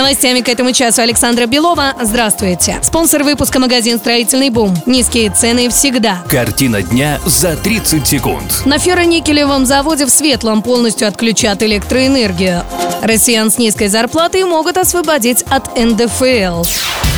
[0.00, 1.92] Новостями к этому часу Александра Белова.
[2.00, 2.78] Здравствуйте.
[2.80, 4.74] Спонсор выпуска магазин «Строительный бум».
[4.86, 6.22] Низкие цены всегда.
[6.26, 8.62] Картина дня за 30 секунд.
[8.64, 12.64] На ферроникелевом заводе в Светлом полностью отключат электроэнергию.
[13.02, 16.64] Россиян с низкой зарплатой могут освободить от НДФЛ.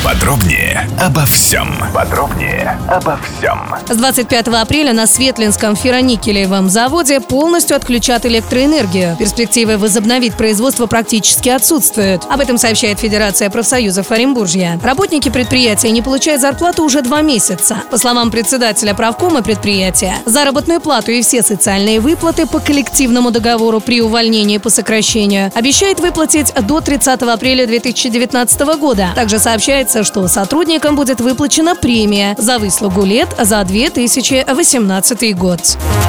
[0.03, 1.77] Подробнее обо всем.
[1.93, 3.73] Подробнее обо всем.
[3.87, 9.15] С 25 апреля на Светлинском ферроникелевом заводе полностью отключат электроэнергию.
[9.17, 12.25] Перспективы возобновить производство практически отсутствуют.
[12.29, 14.79] Об этом сообщает Федерация профсоюзов Оренбуржья.
[14.81, 17.83] Работники предприятия не получают зарплату уже два месяца.
[17.91, 24.01] По словам председателя правкома предприятия, заработную плату и все социальные выплаты по коллективному договору при
[24.01, 29.09] увольнении по сокращению обещает выплатить до 30 апреля 2019 года.
[29.13, 35.59] Также сообщается, что сотрудникам будет выплачена премия за выслугу лет за 2018 год.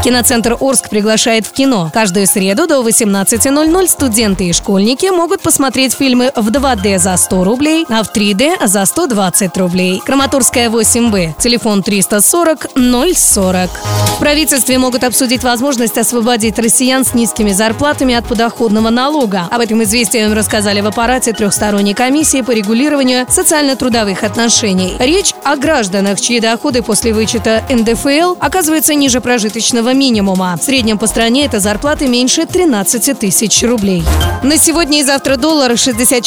[0.03, 1.91] Киноцентр Орск приглашает в кино.
[1.93, 7.87] Каждую среду до 18.00 студенты и школьники могут посмотреть фильмы в 2D за 100 рублей,
[7.89, 10.03] а в 3D за 120 рублей.
[10.05, 11.33] Краматорская 8Б.
[11.39, 12.67] Телефон 340
[13.15, 13.71] 040.
[13.71, 19.49] В правительстве могут обсудить возможность освободить россиян с низкими зарплатами от подоходного налога.
[19.51, 24.95] Об этом известием рассказали в аппарате трехсторонней комиссии по регулированию социально-трудовых отношений.
[24.99, 30.59] Речь о гражданах, чьи доходы после вычета НДФЛ оказываются ниже прожиточного минимума.
[30.61, 34.05] В среднем по стране это зарплаты меньше 13 тысяч рублей.
[34.43, 35.75] На сегодня и завтра доллар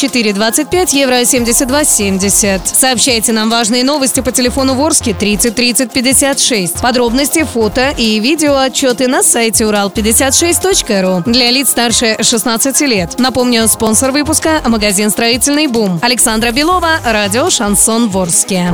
[0.08, 2.62] 64,25, евро 72,70.
[2.74, 6.82] Сообщайте нам важные новости по телефону Ворске 30 30 56.
[6.82, 13.20] Подробности, фото и видео отчеты на сайте урал56.ру для лиц старше 16 лет.
[13.20, 16.00] Напомню, спонсор выпуска– магазин «Строительный бум».
[16.02, 18.74] Александра Белова, радио «Шансон Ворске».